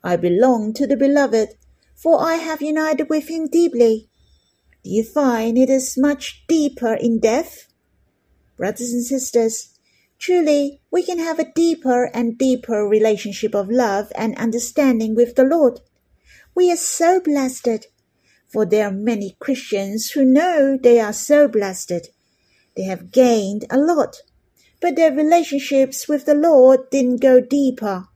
I 0.04 0.16
belong 0.16 0.74
to 0.74 0.88
the 0.88 0.98
Beloved, 0.98 1.50
for 1.96 2.22
I 2.22 2.36
have 2.36 2.62
united 2.62 3.10
with 3.10 3.28
Him 3.28 3.48
deeply. 3.48 4.10
Do 4.84 4.90
you 4.92 5.04
find 5.04 5.58
it 5.58 5.70
is 5.70 5.98
much 5.98 6.46
deeper 6.48 6.94
in 6.94 7.20
depth? 7.20 7.68
Brothers 8.56 8.94
and 8.94 9.04
sisters, 9.04 9.78
truly 10.18 10.82
we 10.92 11.04
can 11.04 11.20
have 11.20 11.40
a 11.40 11.52
deeper 11.52 12.06
and 12.14 12.38
deeper 12.38 12.88
relationship 12.88 13.54
of 13.54 13.70
love 13.70 14.12
and 14.16 14.38
understanding 14.38 15.16
with 15.16 15.36
the 15.36 15.44
Lord. 15.44 15.82
We 16.56 16.72
are 16.72 16.78
so 16.78 17.20
blessed, 17.20 17.88
for 18.48 18.66
there 18.66 18.88
are 18.88 18.92
many 18.92 19.36
Christians 19.40 20.12
who 20.12 20.26
know 20.26 20.78
they 20.82 21.00
are 21.00 21.14
so 21.14 21.48
blessed. 21.48 22.10
They 22.78 22.84
have 22.84 23.12
gained 23.12 23.66
a 23.72 23.78
lot, 23.80 24.22
but 24.80 24.96
their 24.96 25.12
relationships 25.12 26.08
with 26.08 26.26
the 26.26 26.36
Lord 26.36 26.92
didn't 26.92 27.22
go 27.22 27.42
deeper. 27.42 28.08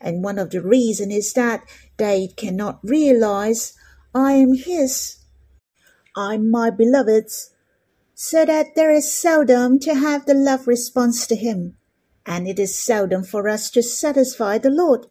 And 0.00 0.22
one 0.22 0.38
of 0.38 0.50
the 0.50 0.62
reasons 0.62 1.12
is 1.12 1.32
that 1.32 1.64
they 1.96 2.28
cannot 2.28 2.78
realize 2.84 3.72
I 4.14 4.34
am 4.34 4.54
His. 4.54 5.16
I'm 6.16 6.48
my 6.52 6.70
beloved's, 6.70 7.50
so 8.14 8.44
that 8.44 8.76
there 8.76 8.92
is 8.92 9.12
seldom 9.12 9.80
to 9.80 9.94
have 9.94 10.24
the 10.24 10.34
love 10.34 10.68
response 10.68 11.26
to 11.26 11.34
Him, 11.34 11.76
and 12.24 12.46
it 12.46 12.60
is 12.60 12.78
seldom 12.78 13.24
for 13.24 13.48
us 13.48 13.70
to 13.72 13.82
satisfy 13.82 14.56
the 14.56 14.70
Lord. 14.70 15.08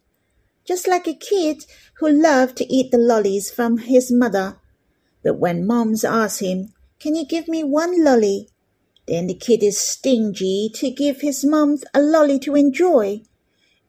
Just 0.64 0.88
like 0.88 1.06
a 1.06 1.14
kid 1.14 1.66
who 1.98 2.08
loved 2.08 2.56
to 2.56 2.72
eat 2.72 2.90
the 2.90 2.98
lollies 2.98 3.50
from 3.50 3.78
his 3.78 4.10
mother, 4.10 4.58
but 5.22 5.38
when 5.38 5.66
moms 5.66 6.02
ask 6.02 6.40
him, 6.40 6.72
Can 6.98 7.14
you 7.14 7.26
give 7.26 7.46
me 7.46 7.62
one 7.62 8.02
lolly? 8.02 8.48
Then 9.06 9.26
the 9.26 9.34
kid 9.34 9.62
is 9.62 9.78
stingy 9.78 10.70
to 10.74 10.90
give 10.90 11.20
his 11.20 11.44
mom 11.44 11.78
a 11.94 12.00
lolly 12.00 12.38
to 12.40 12.54
enjoy. 12.54 13.22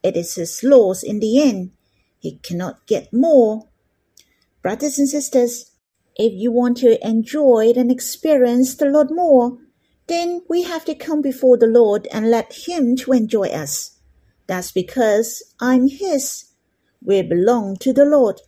It 0.03 0.15
is 0.15 0.35
his 0.35 0.63
loss 0.63 1.03
in 1.03 1.19
the 1.19 1.41
end. 1.41 1.71
He 2.19 2.37
cannot 2.37 2.85
get 2.85 3.11
more. 3.11 3.67
Brothers 4.61 4.99
and 4.99 5.09
sisters, 5.09 5.71
if 6.15 6.33
you 6.33 6.51
want 6.51 6.77
to 6.77 7.05
enjoy 7.07 7.73
and 7.75 7.91
experience 7.91 8.75
the 8.75 8.85
Lord 8.85 9.11
more, 9.11 9.57
then 10.07 10.41
we 10.49 10.63
have 10.63 10.85
to 10.85 10.95
come 10.95 11.21
before 11.21 11.57
the 11.57 11.67
Lord 11.67 12.07
and 12.11 12.31
let 12.31 12.67
Him 12.67 12.95
to 12.97 13.11
enjoy 13.11 13.47
us. 13.47 13.99
That's 14.47 14.71
because 14.71 15.43
I'm 15.59 15.89
His. 15.89 16.45
We 17.03 17.21
belong 17.21 17.75
to 17.77 17.93
the 17.93 18.05
Lord. 18.05 18.41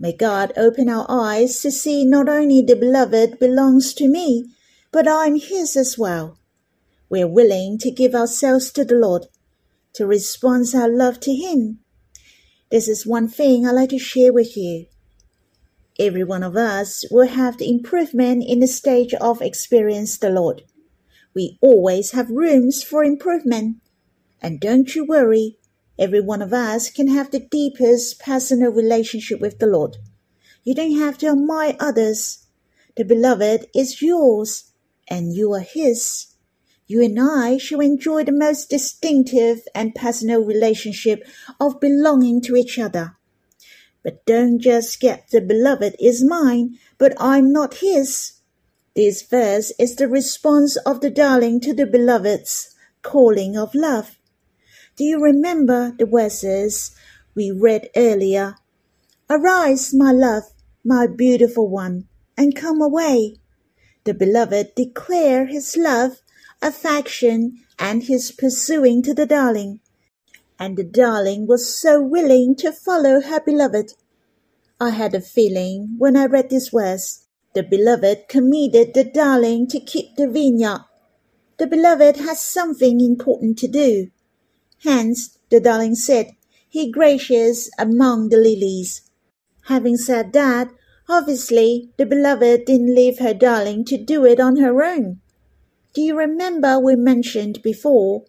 May 0.00 0.12
God 0.12 0.52
open 0.56 0.88
our 0.88 1.06
eyes 1.08 1.60
to 1.60 1.70
see 1.70 2.04
not 2.04 2.28
only 2.28 2.62
the 2.62 2.74
beloved 2.74 3.38
belongs 3.38 3.94
to 3.94 4.08
me, 4.08 4.51
but 4.92 5.08
I'm 5.08 5.40
His 5.40 5.76
as 5.76 5.98
well. 5.98 6.38
We're 7.08 7.26
willing 7.26 7.78
to 7.78 7.90
give 7.90 8.14
ourselves 8.14 8.70
to 8.72 8.84
the 8.84 8.94
Lord, 8.94 9.26
to 9.94 10.06
respond 10.06 10.66
our 10.74 10.88
love 10.88 11.18
to 11.20 11.34
Him. 11.34 11.80
This 12.70 12.88
is 12.88 13.06
one 13.06 13.28
thing 13.28 13.66
I'd 13.66 13.72
like 13.72 13.90
to 13.90 13.98
share 13.98 14.32
with 14.32 14.56
you. 14.56 14.86
Every 15.98 16.24
one 16.24 16.42
of 16.42 16.56
us 16.56 17.04
will 17.10 17.28
have 17.28 17.58
the 17.58 17.68
improvement 17.68 18.44
in 18.46 18.60
the 18.60 18.66
stage 18.66 19.12
of 19.14 19.42
experience 19.42 20.16
the 20.16 20.30
Lord. 20.30 20.62
We 21.34 21.58
always 21.60 22.12
have 22.12 22.30
rooms 22.30 22.82
for 22.82 23.04
improvement. 23.04 23.76
And 24.40 24.60
don't 24.60 24.94
you 24.94 25.04
worry, 25.04 25.58
every 25.98 26.20
one 26.20 26.42
of 26.42 26.52
us 26.52 26.90
can 26.90 27.08
have 27.08 27.30
the 27.30 27.40
deepest 27.40 28.20
personal 28.20 28.72
relationship 28.72 29.40
with 29.40 29.58
the 29.58 29.66
Lord. 29.66 29.96
You 30.64 30.74
don't 30.74 30.98
have 30.98 31.18
to 31.18 31.28
admire 31.28 31.76
others. 31.78 32.46
The 32.96 33.04
beloved 33.04 33.66
is 33.74 34.02
yours, 34.02 34.71
and 35.08 35.34
you 35.34 35.52
are 35.52 35.60
his. 35.60 36.28
You 36.86 37.02
and 37.02 37.18
I 37.18 37.58
shall 37.58 37.80
enjoy 37.80 38.24
the 38.24 38.32
most 38.32 38.68
distinctive 38.68 39.62
and 39.74 39.94
personal 39.94 40.44
relationship 40.44 41.26
of 41.60 41.80
belonging 41.80 42.40
to 42.42 42.56
each 42.56 42.78
other. 42.78 43.16
But 44.02 44.26
don't 44.26 44.58
just 44.58 45.00
get 45.00 45.30
the 45.30 45.40
beloved 45.40 45.96
is 46.00 46.24
mine, 46.24 46.78
but 46.98 47.14
I'm 47.18 47.52
not 47.52 47.74
his. 47.74 48.32
This 48.94 49.22
verse 49.22 49.72
is 49.78 49.96
the 49.96 50.08
response 50.08 50.76
of 50.76 51.00
the 51.00 51.10
darling 51.10 51.60
to 51.60 51.72
the 51.72 51.86
beloved's 51.86 52.74
calling 53.02 53.56
of 53.56 53.74
love. 53.74 54.18
Do 54.96 55.04
you 55.04 55.22
remember 55.22 55.94
the 55.98 56.04
verses 56.04 56.94
we 57.34 57.50
read 57.50 57.88
earlier? 57.96 58.56
Arise, 59.30 59.94
my 59.94 60.12
love, 60.12 60.42
my 60.84 61.06
beautiful 61.06 61.68
one, 61.68 62.06
and 62.36 62.54
come 62.54 62.82
away. 62.82 63.36
The 64.04 64.14
beloved 64.14 64.74
declare 64.74 65.46
his 65.46 65.76
love, 65.76 66.22
affection, 66.60 67.60
and 67.78 68.02
his 68.02 68.32
pursuing 68.32 69.02
to 69.02 69.14
the 69.14 69.26
darling 69.26 69.80
and 70.62 70.76
the 70.76 70.84
darling 70.84 71.44
was 71.48 71.76
so 71.76 72.00
willing 72.00 72.54
to 72.54 72.70
follow 72.70 73.20
her 73.20 73.40
beloved. 73.40 73.94
I 74.80 74.90
had 74.90 75.12
a 75.12 75.20
feeling 75.20 75.96
when 75.98 76.16
I 76.16 76.26
read 76.26 76.50
this 76.50 76.68
verse. 76.68 77.26
The 77.52 77.64
beloved 77.64 78.28
committed 78.28 78.94
the 78.94 79.02
darling 79.02 79.66
to 79.70 79.80
keep 79.80 80.14
the 80.14 80.28
vineyard. 80.28 80.82
The 81.58 81.66
beloved 81.66 82.18
has 82.18 82.40
something 82.40 83.00
important 83.00 83.58
to 83.58 83.66
do. 83.66 84.12
Hence, 84.84 85.36
the 85.50 85.58
darling 85.58 85.96
said, 85.96 86.30
He 86.68 86.92
gracious 86.92 87.68
among 87.76 88.28
the 88.28 88.36
lilies. 88.38 89.02
Having 89.64 89.96
said 89.96 90.32
that, 90.32 90.70
obviously 91.08 91.90
the 91.96 92.06
beloved 92.06 92.64
didn't 92.64 92.94
leave 92.94 93.18
her 93.18 93.34
darling 93.34 93.84
to 93.86 93.96
do 93.96 94.24
it 94.24 94.40
on 94.40 94.56
her 94.56 94.82
own. 94.82 95.20
Do 95.94 96.00
you 96.00 96.16
remember 96.16 96.78
we 96.78 96.96
mentioned 96.96 97.62
before, 97.62 98.24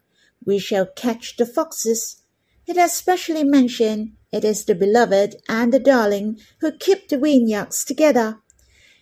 we 0.46 0.60
shall 0.60 0.86
catch 0.86 1.38
the 1.38 1.46
foxes? 1.46 2.22
It 2.68 2.76
has 2.76 2.94
specially 2.94 3.44
mentioned 3.44 4.14
it 4.32 4.44
is 4.44 4.66
the 4.66 4.76
beloved 4.76 5.36
and 5.48 5.72
the 5.72 5.80
darling 5.80 6.40
who 6.60 6.72
keep 6.78 7.08
the 7.08 7.18
vineyards 7.18 7.86
together. 7.86 8.40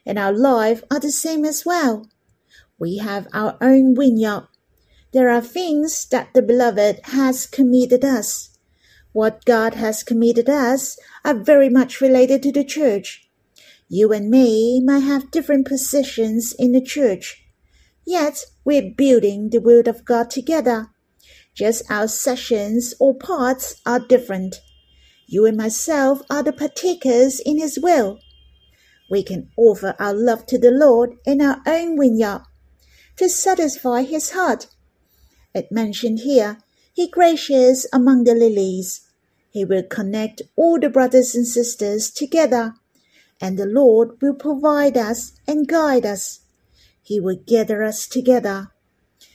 And 0.06 0.20
our 0.20 0.34
life 0.34 0.84
are 0.92 1.00
the 1.00 1.12
same 1.12 1.46
as 1.46 1.66
well. 1.66 2.10
We 2.78 2.98
have 2.98 3.28
our 3.34 3.58
own 3.62 3.96
vineyard. 3.96 4.48
There 5.14 5.30
are 5.30 5.42
things 5.42 6.06
that 6.08 6.34
the 6.34 6.42
beloved 6.42 7.00
has 7.06 7.46
committed 7.46 8.04
us. 8.04 8.58
What 9.14 9.46
God 9.46 9.76
has 9.76 10.04
committed 10.04 10.50
us 10.50 10.98
are 11.24 11.34
very 11.34 11.70
much 11.70 12.02
related 12.02 12.42
to 12.44 12.52
the 12.52 12.64
church. 12.64 13.21
You 13.92 14.14
and 14.14 14.30
me 14.30 14.82
might 14.82 15.00
have 15.00 15.32
different 15.32 15.68
positions 15.68 16.56
in 16.58 16.72
the 16.72 16.82
church, 16.82 17.44
yet 18.06 18.46
we're 18.64 18.94
building 18.96 19.50
the 19.50 19.60
word 19.60 19.88
of 19.90 20.06
God 20.06 20.30
together 20.30 20.90
just 21.54 21.90
our 21.92 22.08
sessions 22.08 22.94
or 23.00 23.14
parts 23.14 23.82
are 23.86 24.00
different. 24.00 24.62
You 25.28 25.46
and 25.46 25.58
myself 25.58 26.22
are 26.30 26.44
the 26.44 26.54
partakers 26.54 27.40
in 27.40 27.60
His 27.60 27.78
will. 27.80 28.20
We 29.10 29.24
can 29.24 29.52
offer 29.58 29.96
our 30.00 30.14
love 30.14 30.46
to 30.48 30.58
the 30.58 30.72
Lord 30.72 31.18
in 31.26 31.42
our 31.42 31.62
own 31.66 32.00
vineyard 32.00 32.44
to 33.18 33.30
satisfy 33.30 34.04
His 34.04 34.32
heart. 34.32 34.68
It 35.54 35.72
mentioned 35.72 36.20
here, 36.20 36.60
He 36.94 37.10
gracious 37.10 37.86
among 37.92 38.24
the 38.24 38.34
lilies. 38.34 39.02
He 39.50 39.66
will 39.66 39.84
connect 39.84 40.42
all 40.56 40.80
the 40.80 40.90
brothers 40.90 41.36
and 41.36 41.46
sisters 41.46 42.10
together, 42.10 42.76
and 43.42 43.58
the 43.58 43.66
Lord 43.66 44.22
will 44.22 44.36
provide 44.36 44.96
us 44.96 45.34
and 45.48 45.68
guide 45.68 46.06
us. 46.06 46.42
He 47.02 47.20
will 47.20 47.38
gather 47.46 47.84
us 47.84 48.08
together. 48.08 48.72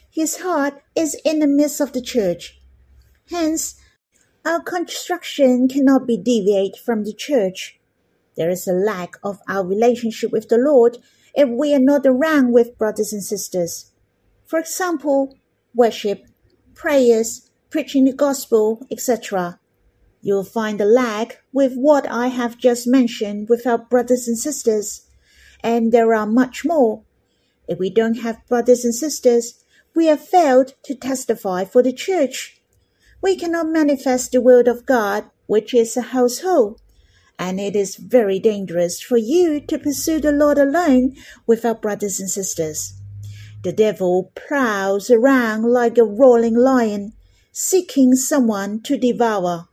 His 0.09 0.39
heart 0.39 0.83
is 0.95 1.21
in 1.25 1.41
the 1.41 1.47
midst 1.47 1.81
of 1.81 1.93
the 1.93 2.01
church. 2.01 2.61
Hence, 3.29 3.75
our 4.45 4.61
construction 4.61 5.69
cannot 5.69 6.07
be 6.07 6.17
deviate 6.17 6.77
from 6.77 7.05
the 7.05 7.13
church. 7.13 7.81
There 8.37 8.49
is 8.49 8.69
a 8.69 8.73
lack 8.73 9.17
of 9.25 9.41
our 9.49 9.67
relationship 9.67 10.31
with 10.31 10.49
the 10.49 10.59
Lord 10.59 10.99
if 11.35 11.49
we 11.49 11.75
are 11.75 11.81
not 11.81 12.07
around 12.07 12.53
with 12.53 12.79
brothers 12.79 13.13
and 13.13 13.25
sisters. 13.25 13.93
For 14.47 14.59
example, 14.59 15.37
worship, 15.75 16.25
prayers, 16.75 17.51
preaching 17.71 18.05
the 18.05 18.13
gospel, 18.13 18.87
etc. 18.91 19.59
You'll 20.27 20.43
find 20.43 20.81
a 20.81 20.85
lag 20.85 21.37
with 21.53 21.77
what 21.77 22.05
I 22.11 22.27
have 22.27 22.59
just 22.59 22.85
mentioned 22.85 23.49
with 23.49 23.65
our 23.65 23.79
brothers 23.79 24.27
and 24.27 24.37
sisters, 24.37 25.03
and 25.63 25.93
there 25.93 26.13
are 26.15 26.27
much 26.27 26.65
more. 26.65 27.05
If 27.69 27.79
we 27.79 27.91
don't 27.91 28.19
have 28.27 28.45
brothers 28.49 28.85
and 28.85 28.93
sisters, 28.93 29.63
we 29.95 30.07
have 30.07 30.21
failed 30.21 30.75
to 30.83 30.97
testify 30.97 31.65
for 31.65 31.81
the 31.81 31.93
church. 31.93 32.61
We 33.23 33.37
cannot 33.37 33.69
manifest 33.69 34.33
the 34.33 34.41
word 34.41 34.67
of 34.67 34.85
God, 34.85 35.31
which 35.47 35.73
is 35.73 35.97
a 35.97 36.11
household, 36.11 36.81
and 37.39 37.61
it 37.61 37.77
is 37.77 37.95
very 37.95 38.41
dangerous 38.41 39.01
for 39.01 39.19
you 39.19 39.61
to 39.61 39.79
pursue 39.79 40.19
the 40.19 40.33
Lord 40.33 40.59
alone 40.59 41.15
without 41.47 41.81
brothers 41.81 42.19
and 42.19 42.29
sisters. 42.29 42.95
The 43.63 43.73
devil 43.73 44.33
prowls 44.35 45.09
around 45.09 45.71
like 45.71 45.97
a 45.99 46.03
roaring 46.03 46.57
lion, 46.57 47.13
seeking 47.53 48.17
someone 48.17 48.83
to 48.83 48.99
devour. 48.99 49.69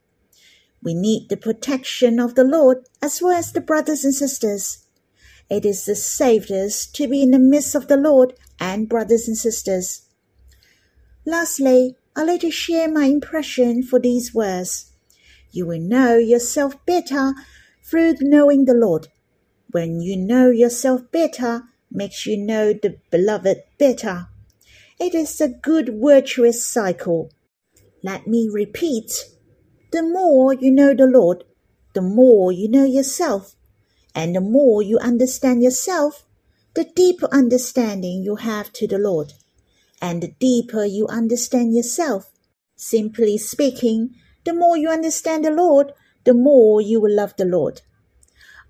We 0.83 0.93
need 0.93 1.29
the 1.29 1.37
protection 1.37 2.19
of 2.19 2.35
the 2.35 2.43
Lord 2.43 2.85
as 3.01 3.21
well 3.21 3.37
as 3.37 3.53
the 3.53 3.61
brothers 3.61 4.03
and 4.03 4.13
sisters. 4.13 4.85
It 5.49 5.65
is 5.65 5.85
the 5.85 5.95
safest 5.95 6.95
to 6.95 7.07
be 7.07 7.21
in 7.21 7.31
the 7.31 7.39
midst 7.39 7.75
of 7.75 7.87
the 7.87 7.97
Lord 7.97 8.33
and 8.59 8.89
brothers 8.89 9.27
and 9.27 9.37
sisters. 9.37 10.01
Lastly, 11.25 11.95
I'd 12.15 12.27
like 12.27 12.41
to 12.41 12.51
share 12.51 12.91
my 12.91 13.05
impression 13.05 13.81
for 13.81 13.99
these 13.99 14.33
words. 14.33 14.91
You 15.51 15.67
will 15.67 15.79
know 15.79 16.17
yourself 16.17 16.75
better 16.85 17.33
through 17.83 18.15
knowing 18.19 18.65
the 18.65 18.73
Lord. 18.73 19.07
When 19.71 20.01
you 20.01 20.17
know 20.17 20.49
yourself 20.49 21.11
better, 21.11 21.63
makes 21.89 22.25
you 22.25 22.37
know 22.37 22.73
the 22.73 22.97
beloved 23.09 23.63
better. 23.77 24.27
It 24.99 25.15
is 25.15 25.39
a 25.39 25.49
good 25.49 25.97
virtuous 26.01 26.65
cycle. 26.65 27.31
Let 28.03 28.27
me 28.27 28.49
repeat. 28.51 29.25
The 29.93 30.01
more 30.01 30.55
you 30.55 30.71
know 30.71 30.95
the 30.95 31.05
Lord, 31.05 31.43
the 31.93 32.01
more 32.01 32.51
you 32.51 32.67
know 32.67 32.83
yourself. 32.83 33.55
And 34.15 34.35
the 34.35 34.41
more 34.41 34.81
you 34.81 34.97
understand 34.97 35.61
yourself, 35.61 36.25
the 36.73 36.85
deeper 36.85 37.27
understanding 37.31 38.23
you 38.23 38.37
have 38.37 38.73
to 38.73 38.87
the 38.87 38.97
Lord. 38.97 39.33
And 40.01 40.23
the 40.23 40.33
deeper 40.39 40.83
you 40.83 41.05
understand 41.05 41.75
yourself. 41.75 42.31
Simply 42.75 43.37
speaking, 43.37 44.15
the 44.45 44.53
more 44.55 44.75
you 44.75 44.89
understand 44.89 45.45
the 45.45 45.51
Lord, 45.51 45.93
the 46.23 46.33
more 46.33 46.81
you 46.81 46.99
will 46.99 47.15
love 47.15 47.35
the 47.37 47.45
Lord. 47.45 47.83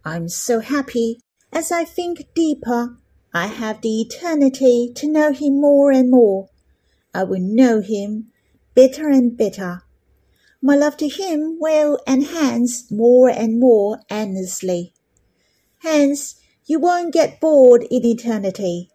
I'm 0.03 0.27
so 0.27 0.59
happy 0.59 1.21
as 1.53 1.71
I 1.71 1.85
think 1.85 2.33
deeper 2.35 2.97
I 3.33 3.47
have 3.47 3.79
the 3.79 4.01
eternity 4.01 4.91
to 4.95 5.09
know 5.09 5.31
him 5.31 5.61
more 5.61 5.89
and 5.89 6.11
more. 6.11 6.49
I 7.13 7.23
will 7.23 7.39
know 7.39 7.79
him 7.79 8.33
better 8.75 9.07
and 9.07 9.37
better. 9.37 9.83
My 10.65 10.77
love 10.77 10.95
to 10.97 11.09
him 11.09 11.59
will 11.59 11.99
enhance 12.07 12.89
more 12.89 13.27
and 13.27 13.59
more 13.59 13.99
endlessly. 14.09 14.93
Hence, 15.79 16.35
you 16.65 16.79
won't 16.79 17.13
get 17.13 17.41
bored 17.41 17.83
in 17.91 18.05
eternity. 18.05 18.89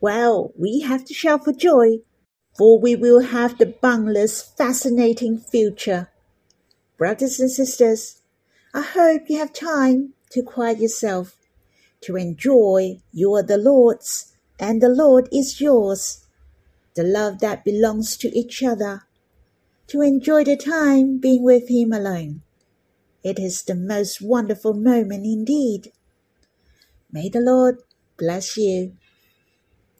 Well, 0.00 0.52
we 0.58 0.80
have 0.80 1.04
to 1.04 1.14
shout 1.14 1.44
for 1.44 1.52
joy, 1.52 1.98
for 2.58 2.76
we 2.76 2.96
will 2.96 3.20
have 3.20 3.56
the 3.56 3.66
boundless, 3.66 4.42
fascinating 4.42 5.38
future. 5.38 6.10
Brothers 6.98 7.38
and 7.38 7.52
sisters, 7.52 8.20
I 8.74 8.82
hope 8.82 9.30
you 9.30 9.38
have 9.38 9.52
time 9.52 10.14
to 10.30 10.42
quiet 10.42 10.80
yourself 10.80 11.36
to 12.00 12.16
enjoy 12.16 13.00
you 13.12 13.32
are 13.34 13.44
the 13.44 13.58
Lord's 13.58 14.32
and 14.58 14.82
the 14.82 14.88
Lord 14.88 15.28
is 15.32 15.60
yours. 15.60 16.26
The 16.96 17.04
love 17.04 17.38
that 17.38 17.64
belongs 17.64 18.16
to 18.16 18.36
each 18.36 18.60
other. 18.60 19.04
To 19.88 20.00
enjoy 20.00 20.44
the 20.44 20.56
time 20.56 21.18
being 21.18 21.42
with 21.42 21.68
Him 21.68 21.92
alone. 21.92 22.42
It 23.22 23.38
is 23.38 23.62
the 23.62 23.74
most 23.74 24.20
wonderful 24.20 24.74
moment 24.74 25.24
indeed. 25.24 25.92
May 27.10 27.28
the 27.28 27.40
Lord 27.40 27.78
bless 28.18 28.56
you. 28.56 28.96